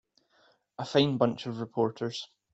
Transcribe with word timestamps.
A 0.79 0.83
fine 0.83 1.17
bunch 1.19 1.45
of 1.45 1.59
reporters. 1.59 2.27